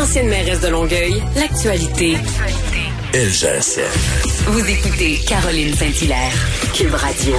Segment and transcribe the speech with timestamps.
[0.00, 2.16] Ancienne mairesse de Longueuil, l'actualité.
[3.12, 4.46] LGSF.
[4.46, 6.32] Vous écoutez Caroline Saint-Hilaire,
[6.72, 7.34] Cube Radio.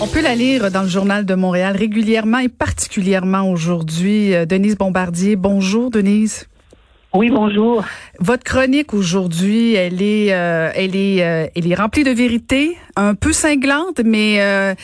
[0.00, 4.34] On peut la lire dans le journal de Montréal régulièrement et particulièrement aujourd'hui.
[4.34, 6.46] Euh, Denise Bombardier, bonjour Denise.
[7.14, 7.84] Oui, bonjour.
[8.20, 13.14] Votre chronique aujourd'hui, elle est, euh, elle est, euh, elle est remplie de vérité, un
[13.14, 14.74] peu cinglante, mais euh,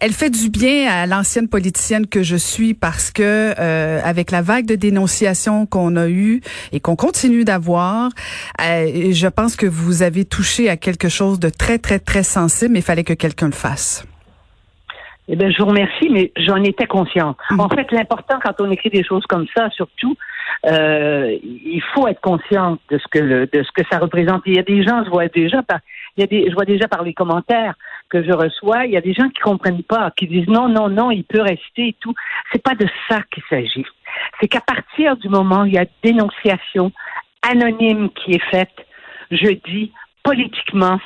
[0.00, 3.54] elle fait du bien à l'ancienne politicienne que je suis parce que
[4.02, 6.40] avec la vague de dénonciations qu'on a eue
[6.72, 8.10] et qu'on continue d'avoir,
[8.58, 12.72] je pense que vous avez touché à quelque chose de très, très, très sensible.
[12.72, 14.04] Mais il fallait que quelqu'un le fasse.
[15.28, 17.36] Eh bien, je vous remercie, mais j'en étais consciente.
[17.50, 17.60] Mm.
[17.60, 20.16] En fait, l'important quand on écrit des choses comme ça, surtout,
[20.66, 24.42] euh, il faut être conscient de ce que le, de ce que ça représente.
[24.46, 25.80] Il y a des gens, je vois déjà par,
[26.16, 27.74] il y a des, je vois déjà par les commentaires
[28.08, 30.88] que je reçois, il y a des gens qui comprennent pas, qui disent non, non,
[30.88, 32.14] non, il peut rester et tout.
[32.52, 33.84] C'est pas de ça qu'il s'agit.
[34.40, 36.92] C'est qu'à partir du moment où il y a dénonciation
[37.42, 38.86] anonyme qui est faite,
[39.30, 39.92] je dis
[40.22, 41.00] politiquement,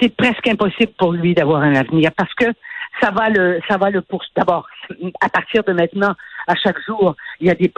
[0.00, 2.46] c'est presque impossible pour lui d'avoir un avenir parce que
[3.00, 4.24] ça va le, ça va le pour.
[4.36, 4.66] D'abord,
[5.20, 6.14] à partir de maintenant,
[6.46, 7.72] à chaque jour, il y a des.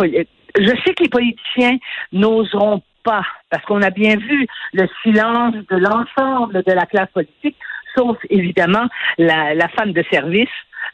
[0.58, 1.78] Je sais que les politiciens
[2.12, 7.56] n'oseront pas, parce qu'on a bien vu le silence de l'ensemble de la classe politique,
[7.97, 8.86] sauf évidemment
[9.19, 10.48] la, la femme de service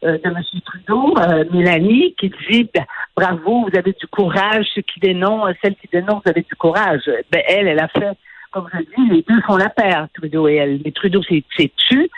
[0.05, 0.43] euh, de M.
[0.65, 2.85] Trudeau, euh, Mélanie, qui dit ben,
[3.17, 7.03] bravo, vous avez du courage, ceux qui dénoncent, celle qui dénonce, vous avez du courage.
[7.31, 8.17] Ben, elle, elle a fait
[8.53, 10.81] comme je dis, les deux font la paire, Trudeau et elle.
[10.85, 12.11] Mais Trudeau s'est tu.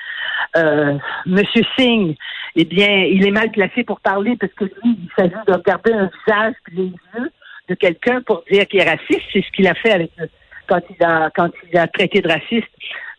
[0.57, 2.17] Euh, Monsieur Singh,
[2.57, 5.93] eh bien, il est mal placé pour parler parce que lui, il s'agit de regarder
[5.93, 7.33] un visage et les yeux
[7.69, 9.23] de quelqu'un pour dire qu'il est raciste.
[9.33, 10.11] C'est ce qu'il a fait avec
[10.67, 12.69] quand il a quand il a traité de raciste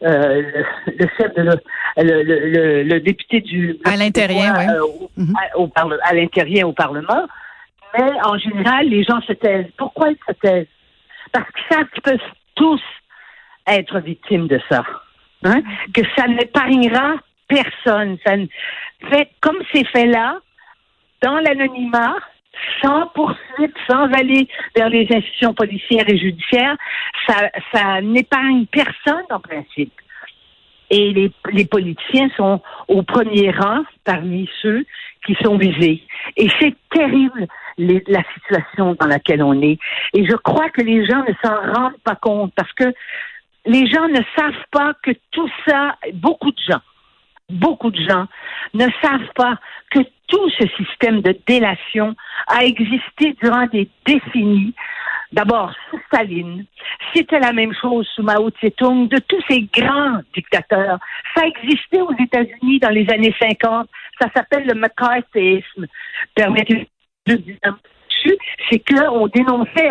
[0.03, 0.41] euh,
[0.87, 1.41] le, chef de
[1.97, 4.65] le, le, député du à l'intérieur, oui.
[4.67, 5.71] Euh, au,
[6.03, 7.27] à l'intérieur au Parlement.
[7.97, 9.71] Mais en général, les gens se taisent.
[9.77, 10.67] Pourquoi ils se taisent?
[11.31, 12.19] Parce qu'ils savent qu'ils peuvent
[12.55, 12.81] tous
[13.67, 14.83] être victime de ça.
[15.43, 15.61] Hein?
[15.93, 17.15] Que ça n'épargnera
[17.47, 18.17] personne.
[18.25, 18.35] Ça
[19.09, 20.39] fait comme c'est fait là,
[21.21, 22.15] dans l'anonymat,
[22.81, 26.77] sans poursuite, sans aller vers les institutions policières et judiciaires,
[27.27, 29.93] ça, ça n'épargne personne en principe.
[30.91, 34.85] Et les, les, politiciens sont au premier rang parmi ceux
[35.25, 36.03] qui sont visés.
[36.37, 39.79] Et c'est terrible la situation dans laquelle on est.
[40.13, 42.93] Et je crois que les gens ne s'en rendent pas compte parce que
[43.65, 46.81] les gens ne savent pas que tout ça, beaucoup de gens,
[47.49, 48.27] beaucoup de gens
[48.73, 49.57] ne savent pas
[49.91, 52.15] que tout ce système de délation
[52.47, 54.73] a existé durant des décennies.
[55.31, 56.65] D'abord, sous Staline,
[57.13, 60.99] c'était la même chose sous Mao Tse-tung, de tous ces grands dictateurs.
[61.35, 63.89] Ça existait aux États-Unis dans les années 50.
[64.19, 65.87] Ça s'appelle le McCarthyisme.
[68.69, 69.89] C'est qu'on dénonçait,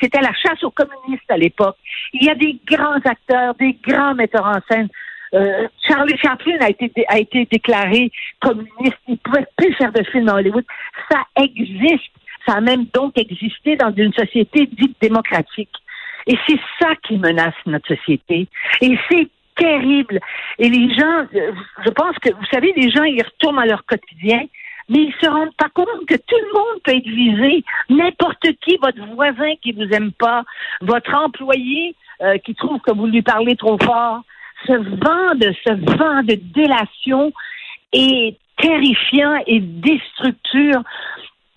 [0.00, 1.76] c'était la chasse aux communistes à l'époque.
[2.12, 4.88] Il y a des grands acteurs, des grands metteurs en scène.
[5.34, 8.10] Euh, Charlie Chaplin a été, a été déclaré
[8.40, 8.98] communiste.
[9.06, 10.64] Il ne pouvait plus faire de films à Hollywood.
[11.10, 12.12] Ça existe.
[12.46, 15.72] Ça a même donc existé dans une société dite démocratique.
[16.26, 18.48] Et c'est ça qui menace notre société.
[18.80, 20.20] Et c'est terrible.
[20.58, 21.52] Et les gens, euh,
[21.84, 24.40] je pense que, vous savez, les gens, ils retournent à leur quotidien
[24.88, 27.64] mais ils se rendent pas compte que tout le monde peut être visé.
[27.90, 30.44] N'importe qui, votre voisin qui vous aime pas,
[30.80, 34.22] votre employé euh, qui trouve que vous lui parlez trop fort,
[34.66, 37.32] ce vent de ce vent de délation
[37.92, 40.82] est terrifiant et déstructure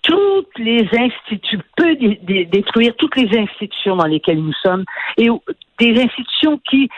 [0.02, 4.84] toutes les institutions, peut détruire toutes les institutions dans lesquelles nous sommes
[5.16, 5.28] et
[5.78, 6.88] des institutions qui,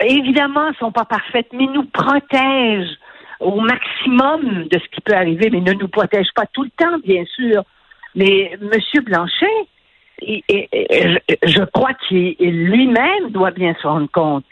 [0.00, 2.98] évidemment, sont pas parfaites, mais nous protègent
[3.40, 6.98] au maximum de ce qui peut arriver, mais ne nous protège pas tout le temps,
[7.04, 7.62] bien sûr.
[8.14, 8.70] Mais M.
[9.04, 9.68] Blanchet,
[10.20, 14.44] je crois qu'il lui-même doit bien se rendre compte.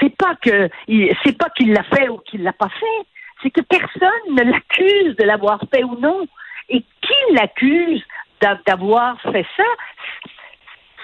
[0.00, 0.70] C'est pas que
[1.24, 3.06] c'est pas qu'il l'a fait ou qu'il l'a pas fait,
[3.42, 6.26] c'est que personne ne l'accuse de l'avoir fait ou non.
[6.70, 8.02] Et qui l'accuse
[8.66, 9.64] d'avoir fait ça?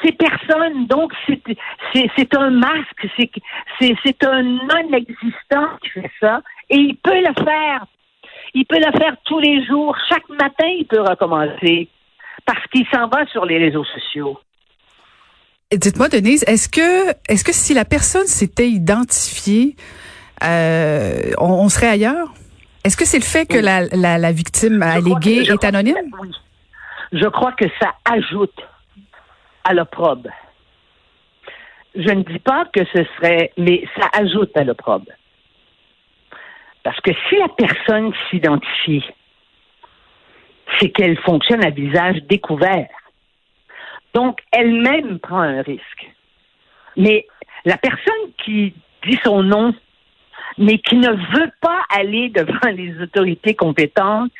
[0.02, 0.86] C'est personne.
[0.86, 1.12] Donc,
[1.92, 6.40] c'est un masque, c'est un non-existant qui fait ça.
[6.70, 7.84] Et il peut le faire.
[8.54, 9.96] Il peut le faire tous les jours.
[10.08, 11.88] Chaque matin, il peut recommencer.
[12.46, 14.38] Parce qu'il s'en va sur les réseaux sociaux.
[15.72, 19.76] Dites-moi, Denise, est-ce que, est-ce que si la personne s'était identifiée,
[20.42, 22.32] euh, on, serait ailleurs?
[22.82, 25.96] Est-ce que c'est le fait que la, la, victime alléguée est anonyme?
[26.20, 26.30] oui.
[27.12, 28.54] Je crois que ça ajoute
[29.64, 30.30] à l'opprobre.
[31.94, 35.10] Je ne dis pas que ce serait, mais ça ajoute à l'opprobre.
[36.90, 39.04] Parce que si la personne s'identifie,
[40.76, 42.88] c'est qu'elle fonctionne à visage découvert.
[44.12, 46.10] Donc, elle-même prend un risque.
[46.96, 47.28] Mais
[47.64, 48.74] la personne qui
[49.06, 49.72] dit son nom,
[50.58, 54.32] mais qui ne veut pas aller devant les autorités compétentes,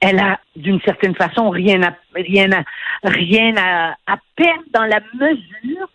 [0.00, 2.64] elle a d'une certaine façon rien à rien à
[3.02, 5.88] rien à, perdre dans la mesure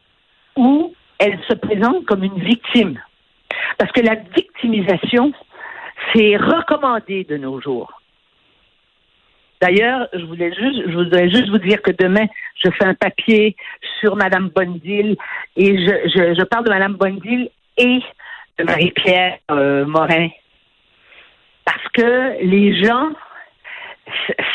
[0.56, 3.00] où elle se présente comme une victime.
[3.80, 5.32] Parce que la victimisation,
[6.14, 7.92] c'est recommandé de nos jours.
[9.62, 12.26] D'ailleurs, je voulais juste, je voudrais juste vous dire que demain,
[12.64, 13.56] je fais un papier
[14.00, 15.18] sur Madame Bondil
[15.56, 18.00] et je, je, parle de Madame Bondil et
[18.58, 20.28] de Marie-Pierre euh, Morin
[21.66, 23.12] parce que les gens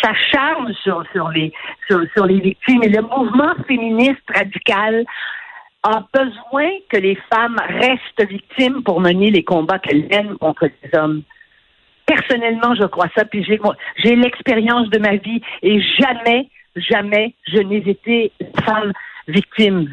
[0.03, 1.53] s'acharnent sur, sur les
[1.87, 5.05] sur, sur les victimes et le mouvement féministe radical
[5.85, 10.99] a besoin que les femmes restent victimes pour mener les combats qu'elles mènent contre les
[10.99, 11.23] hommes.
[12.07, 13.61] Personnellement, je crois ça, puis j'ai,
[13.99, 18.33] j'ai l'expérience de ma vie et jamais, jamais je n'ai été
[18.65, 18.93] femme
[19.29, 19.93] victime.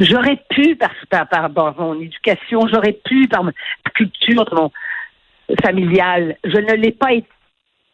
[0.00, 0.90] J'aurais pu, par,
[1.28, 3.52] par, mon éducation, j'aurais pu, par ma
[3.94, 4.70] culture
[5.62, 7.28] familiale, je ne l'ai pas été.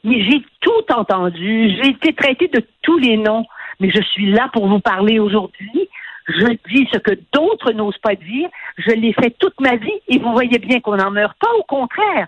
[0.05, 3.45] Mais j'ai tout entendu, j'ai été traitée de tous les noms,
[3.81, 5.89] mais je suis là pour vous parler aujourd'hui.
[6.29, 8.49] Je dis ce que d'autres n'osent pas dire.
[8.79, 11.53] Je l'ai fait toute ma vie et vous voyez bien qu'on n'en meurt pas.
[11.59, 12.27] Au contraire,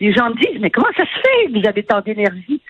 [0.00, 2.60] les gens me disent, mais comment ça se fait vous avez tant d'énergie?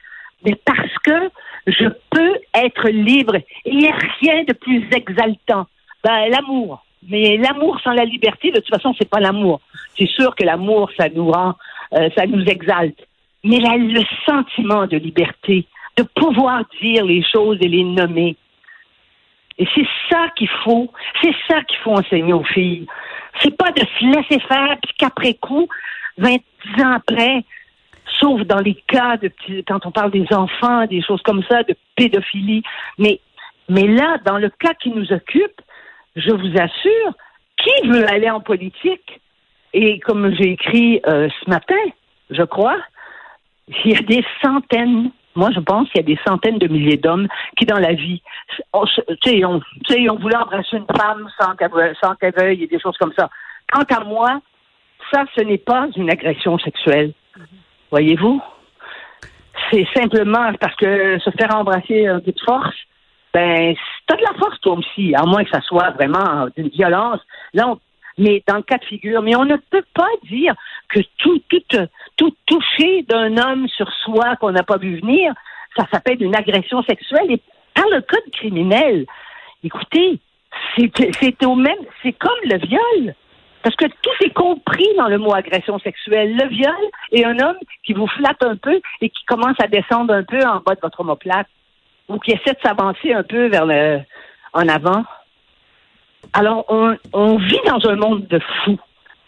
[0.45, 1.31] Mais parce que
[1.67, 3.37] je peux être libre.
[3.65, 5.67] Il n'y a rien de plus exaltant.
[6.05, 6.85] Ben, l'amour.
[7.09, 9.61] Mais l'amour sans la liberté, de toute façon, c'est pas l'amour.
[9.97, 11.55] C'est sûr que l'amour, ça nous rend,
[11.95, 12.99] euh, ça nous exalte.
[13.45, 15.67] Mais là, le sentiment de liberté,
[15.97, 18.37] de pouvoir dire les choses et les nommer.
[19.59, 20.91] Et c'est ça qu'il faut,
[21.21, 22.87] c'est ça qu'il faut enseigner aux filles.
[23.43, 25.69] C'est pas de se laisser faire, puis qu'après coup,
[26.19, 26.35] 20
[26.81, 27.45] ans après,
[28.21, 29.31] sauf dans les cas de
[29.67, 32.63] quand on parle des enfants, des choses comme ça, de pédophilie.
[32.99, 33.21] Mais,
[33.69, 35.61] mais là, dans le cas qui nous occupe,
[36.17, 37.13] je vous assure,
[37.57, 39.21] qui veut aller en politique?
[39.73, 41.75] Et comme j'ai écrit euh, ce matin,
[42.31, 42.79] je crois,
[43.85, 46.97] il y a des centaines, moi je pense qu'il y a des centaines de milliers
[46.97, 48.21] d'hommes qui, dans la vie,
[49.25, 51.55] sais, ont, ont voulu embrasser une femme sans
[52.17, 53.31] qu'elle veuille et des choses comme ça.
[53.73, 54.41] Quant à moi,
[55.13, 57.13] ça, ce n'est pas une agression sexuelle.
[57.91, 58.43] Voyez-vous?
[59.71, 62.77] C'est simplement parce que se faire embrasser un peu de force,
[63.33, 63.75] ben,
[64.07, 67.21] t'as de la force toi aussi, à moins que ça soit vraiment d'une violence.
[67.55, 67.75] Là,
[68.19, 70.55] mais dans le cas de figure, mais on ne peut pas dire
[70.89, 71.87] que tout, tout,
[72.17, 75.33] tout toucher d'un homme sur soi qu'on n'a pas vu venir,
[75.77, 77.31] ça s'appelle une agression sexuelle.
[77.31, 77.41] Et
[77.75, 79.07] par le code criminel,
[79.63, 80.19] écoutez,
[80.77, 83.15] c'est au même, c'est comme le viol.
[83.63, 86.37] Parce que tout est compris dans le mot agression sexuelle.
[86.37, 86.75] Le viol
[87.13, 90.41] et un homme qui vous flatte un peu et qui commence à descendre un peu
[90.47, 91.49] en bas de votre omoplate
[92.09, 94.01] ou qui essaie de s'avancer un peu vers le
[94.55, 95.05] en avant.
[96.33, 98.79] Alors, on, vit dans un monde de fous.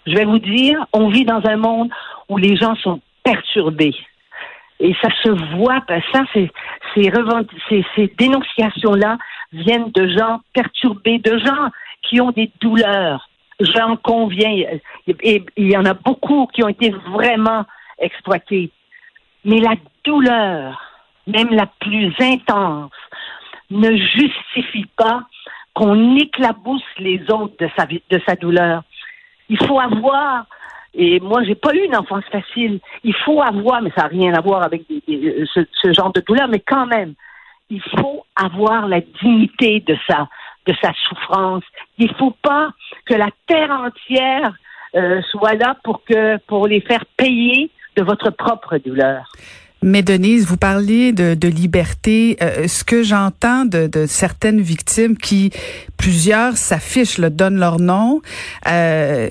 [0.07, 1.91] Je vais vous dire, on vit dans un monde
[2.29, 3.95] où les gens sont perturbés.
[4.81, 5.81] Et ça se voit,
[6.13, 6.51] ça, c'est,
[6.95, 7.13] ces,
[7.69, 9.19] ces, ces dénonciations-là
[9.53, 11.71] viennent de gens perturbés, de gens
[12.03, 13.29] qui ont des douleurs.
[13.61, 14.65] J'en conviens.
[15.07, 17.67] Il y en a beaucoup qui ont été vraiment
[17.99, 18.71] exploités.
[19.45, 20.81] Mais la douleur,
[21.27, 22.91] même la plus intense,
[23.71, 25.23] ne justifie pas
[25.75, 28.83] qu'on éclabousse les autres de sa, de sa douleur.
[29.49, 30.47] Il faut avoir,
[30.95, 34.35] et moi j'ai pas eu une enfance facile, il faut avoir, mais ça n'a rien
[34.35, 37.15] à voir avec ce, ce, genre de douleur, mais quand même,
[37.71, 40.29] il faut avoir la dignité de sa,
[40.67, 41.65] de sa souffrance.
[41.99, 42.71] Il faut pas
[43.07, 44.53] que la terre entière
[44.97, 49.31] euh, soit là pour que pour les faire payer de votre propre douleur.
[49.83, 52.37] Mais Denise, vous parliez de, de liberté.
[52.43, 55.51] Euh, ce que j'entends de, de, certaines victimes qui,
[55.97, 58.21] plusieurs s'affichent, le donnent leur nom.
[58.69, 59.29] Euh,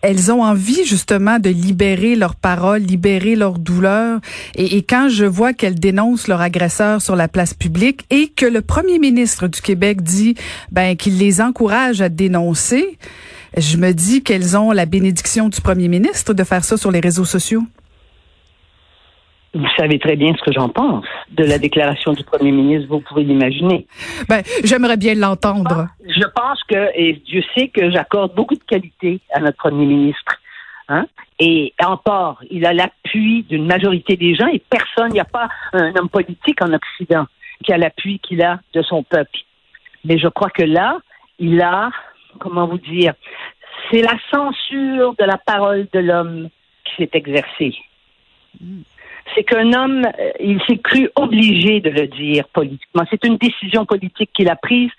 [0.00, 4.20] elles ont envie justement de libérer leurs paroles, libérer leur douleur.
[4.54, 8.46] Et, et quand je vois qu'elles dénoncent leur agresseur sur la place publique et que
[8.46, 10.34] le premier ministre du Québec dit
[10.70, 12.98] ben qu'il les encourage à dénoncer,
[13.56, 17.00] je me dis qu'elles ont la bénédiction du premier ministre de faire ça sur les
[17.00, 17.62] réseaux sociaux.
[19.54, 23.00] Vous savez très bien ce que j'en pense de la déclaration du premier ministre, vous
[23.00, 23.86] pouvez l'imaginer.
[24.28, 25.86] Ben, j'aimerais bien l'entendre.
[26.04, 30.40] Je pense que, et Dieu sait que j'accorde beaucoup de qualité à notre premier ministre.
[30.88, 31.06] Hein?
[31.38, 35.48] Et encore, il a l'appui d'une majorité des gens et personne, il n'y a pas
[35.72, 37.26] un homme politique en Occident
[37.64, 39.38] qui a l'appui qu'il a de son peuple.
[40.04, 40.98] Mais je crois que là,
[41.38, 41.90] il a,
[42.40, 43.14] comment vous dire,
[43.90, 46.48] c'est la censure de la parole de l'homme
[46.84, 47.76] qui s'est exercée.
[48.60, 48.82] Mm
[49.34, 53.04] c'est qu'un homme, euh, il s'est cru obligé de le dire politiquement.
[53.10, 54.90] C'est une décision politique qu'il a prise,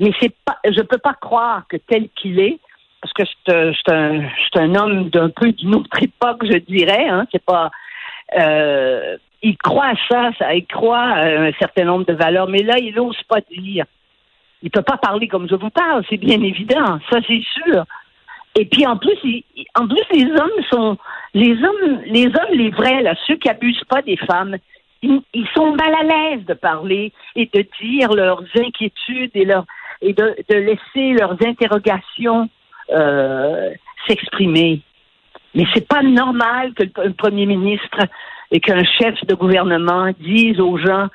[0.00, 2.58] mais c'est pas, je peux pas croire que tel qu'il est,
[3.00, 4.22] parce que c'est un,
[4.56, 7.06] un, homme d'un peu d'une autre époque, je dirais.
[7.08, 7.70] Hein, c'est pas,
[8.38, 12.62] euh, il croit à ça, ça, il croit à un certain nombre de valeurs, mais
[12.62, 13.84] là, il n'ose pas dire.
[14.62, 17.84] Il peut pas parler comme je vous parle, c'est bien évident, ça c'est sûr.
[18.56, 19.18] Et puis en plus,
[19.78, 20.96] en plus les hommes sont
[21.34, 24.56] les hommes, les hommes les vrais ceux qui abusent pas des femmes,
[25.02, 31.12] ils, sont mal à l'aise de parler et de dire leurs inquiétudes et de, laisser
[31.12, 32.48] leurs interrogations
[32.90, 33.70] euh,
[34.06, 34.80] s'exprimer.
[35.54, 37.98] Mais c'est pas normal que premier ministre
[38.50, 41.08] et qu'un chef de gouvernement dise aux gens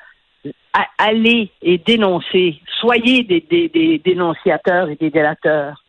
[0.98, 5.82] allez et dénoncez, soyez des, dénonciateurs et des délateurs.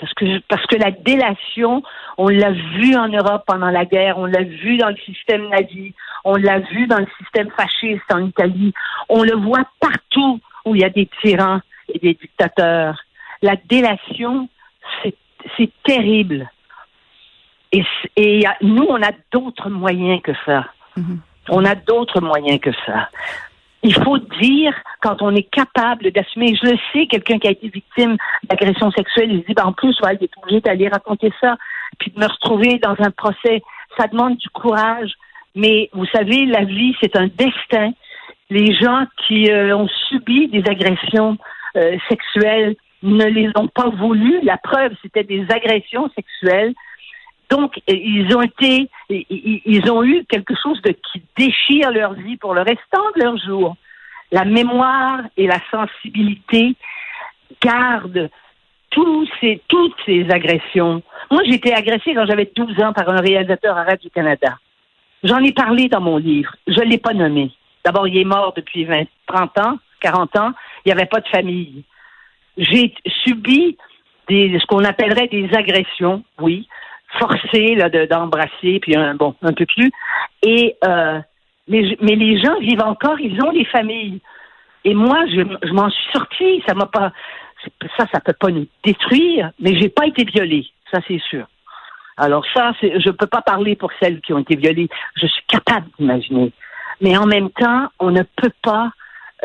[0.00, 1.82] Parce que, parce que la délation,
[2.16, 5.94] on l'a vu en Europe pendant la guerre, on l'a vu dans le système nazi,
[6.24, 8.72] on l'a vu dans le système fasciste en Italie,
[9.10, 11.60] on le voit partout où il y a des tyrans
[11.92, 12.98] et des dictateurs.
[13.42, 14.48] La délation,
[15.02, 16.50] c'est terrible.
[17.72, 17.84] Et,
[18.16, 20.66] et nous, on a d'autres moyens que ça.
[20.96, 21.18] Mm-hmm.
[21.50, 23.08] On a d'autres moyens que ça.
[23.82, 26.54] Il faut dire quand on est capable d'assumer.
[26.62, 29.98] Je le sais, quelqu'un qui a été victime d'agression sexuelle, il dit ben, en plus,
[30.02, 31.56] ouais, il est obligé d'aller raconter ça,
[31.98, 33.62] puis de me retrouver dans un procès.
[33.98, 35.12] Ça demande du courage.
[35.54, 37.92] Mais vous savez, la vie, c'est un destin.
[38.50, 41.38] Les gens qui euh, ont subi des agressions
[41.76, 44.40] euh, sexuelles ne les ont pas voulu.
[44.42, 46.74] La preuve, c'était des agressions sexuelles.
[47.50, 52.54] Donc, ils ont été, ils ont eu quelque chose de qui déchire leur vie pour
[52.54, 53.76] le restant de leur jour.
[54.30, 56.76] La mémoire et la sensibilité
[57.60, 58.30] gardent
[58.90, 61.02] tous ces, toutes ces agressions.
[61.30, 64.58] Moi, j'ai été agressée quand j'avais 12 ans par un réalisateur à du Canada.
[65.24, 66.54] J'en ai parlé dans mon livre.
[66.66, 67.50] Je ne l'ai pas nommé.
[67.84, 70.52] D'abord, il est mort depuis 20, 30 ans, 40 ans.
[70.84, 71.84] Il n'y avait pas de famille.
[72.56, 73.76] J'ai subi
[74.28, 76.68] des, ce qu'on appellerait des agressions, oui,
[77.20, 79.90] forcées là, d'embrasser, puis un, bon, un peu plus.
[80.42, 81.20] Et euh,
[81.68, 84.20] mais, mais les gens vivent encore, ils ont des familles.
[84.84, 86.62] Et moi, je, je m'en suis sortie.
[86.66, 87.12] Ça m'a pas,
[87.96, 90.66] ça, ça peut pas nous détruire, mais j'ai pas été violée.
[90.90, 91.46] Ça, c'est sûr.
[92.16, 94.88] Alors ça, je peux pas parler pour celles qui ont été violées.
[95.16, 96.52] Je suis capable d'imaginer.
[97.00, 98.90] Mais en même temps, on ne peut pas.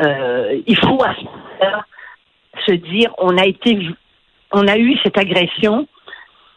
[0.03, 1.25] Euh, il faut à ce
[2.67, 3.79] se dire on a été
[4.51, 5.88] on a eu cette agression,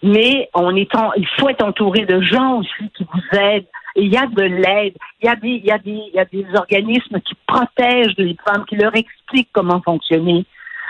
[0.02, 3.66] mais on est il faut être entouré de gens aussi qui vous aident.
[3.96, 6.18] il y a de l'aide, il y a des il y a des il y
[6.20, 10.44] a des organismes qui protègent les femmes, qui leur expliquent comment fonctionner.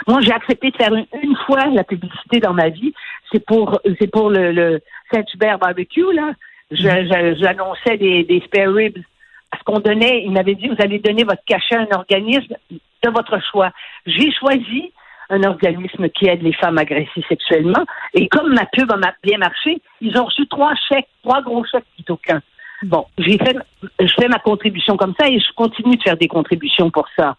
[0.07, 2.95] Moi, j'ai accepté de faire une, fois la publicité dans ma vie.
[3.33, 4.81] C'est pour c'est pour le, le
[5.13, 6.33] Saint-Hubert Barbecue là.
[6.71, 9.03] J'annonçais des, des spare ribs
[9.51, 12.55] parce qu'on donnait, il m'avait dit, vous allez donner votre cachet à un organisme
[13.03, 13.71] de votre choix.
[14.07, 14.93] J'ai choisi
[15.31, 17.85] un organisme qui aide les femmes agressées sexuellement.
[18.15, 21.85] Et comme ma pub a bien marché, ils ont reçu trois chèques, trois gros chèques
[21.95, 22.41] plutôt qu'un.
[22.83, 23.57] Bon, j'ai fait,
[24.01, 27.37] je fais ma contribution comme ça et je continue de faire des contributions pour ça.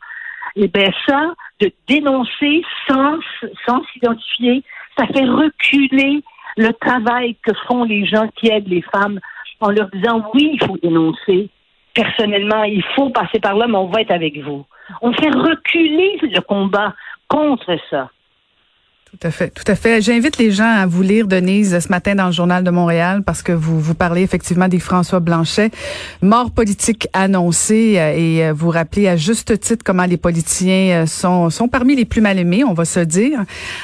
[0.55, 3.19] Et bien ça, de dénoncer sans,
[3.65, 4.63] sans s'identifier,
[4.98, 6.24] ça fait reculer
[6.58, 9.19] le travail que font les gens qui aident les femmes
[9.62, 11.50] en leur disant oui, il faut dénoncer.
[11.93, 14.65] Personnellement, il faut passer par là, mais on va être avec vous.
[15.01, 16.93] On fait reculer le combat
[17.27, 18.10] contre ça.
[19.12, 20.01] Tout à fait, tout à fait.
[20.01, 23.41] J'invite les gens à vous lire, Denise, ce matin dans le Journal de Montréal, parce
[23.41, 25.72] que vous vous parlez effectivement des François Blanchet,
[26.22, 31.05] mort politique annoncée, euh, et euh, vous rappelez à juste titre comment les politiciens euh,
[31.08, 33.39] sont sont parmi les plus mal aimés, on va se dire.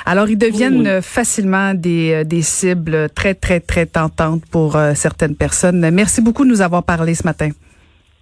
[0.05, 5.89] Alors ils deviennent facilement des des cibles très très très tentantes pour certaines personnes.
[5.89, 7.49] Merci beaucoup de nous avoir parlé ce matin.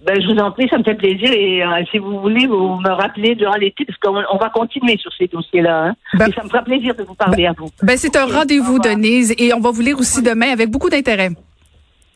[0.06, 1.32] Ben, je vous en prie, ça me fait plaisir.
[1.32, 5.12] Et euh, si vous voulez, vous me rappelez durant l'été, parce qu'on va continuer sur
[5.18, 5.86] ces dossiers-là.
[5.86, 5.96] Hein.
[6.16, 7.70] Ben, et ça me fera plaisir de vous parler ben, à vous.
[7.82, 11.30] Ben, c'est un rendez-vous, Denise, et on va vous lire aussi demain avec beaucoup d'intérêt.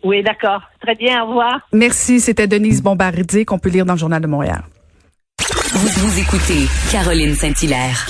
[0.03, 0.61] Oui, d'accord.
[0.81, 1.59] Très bien, au revoir.
[1.71, 2.19] Merci.
[2.19, 4.63] C'était Denise Bombardier qu'on peut lire dans le Journal de Montréal.
[5.73, 8.05] Vous, vous écoutez Caroline Saint-Hilaire.